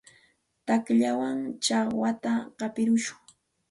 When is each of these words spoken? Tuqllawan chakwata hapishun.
Tuqllawan 0.65 1.37
chakwata 1.63 2.31
hapishun. 2.59 3.19